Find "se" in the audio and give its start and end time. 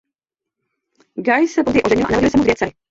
1.47-1.63, 2.31-2.37